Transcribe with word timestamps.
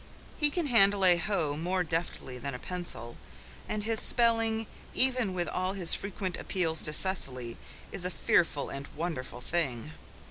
He 0.39 0.49
can 0.49 0.65
handle 0.65 1.05
a 1.05 1.15
hoe 1.17 1.55
more 1.55 1.83
deftly 1.83 2.39
than 2.39 2.55
a 2.55 2.57
pencil, 2.57 3.17
and 3.69 3.83
his 3.83 3.99
spelling, 3.99 4.65
even 4.95 5.35
with 5.35 5.47
all 5.47 5.73
his 5.73 5.93
frequent 5.93 6.37
appeals 6.39 6.81
to 6.81 6.91
Cecily, 6.91 7.55
is 7.91 8.03
a 8.03 8.09
fearful 8.09 8.71
and 8.71 8.87
wonderful 8.95 9.41
thing. 9.41 9.91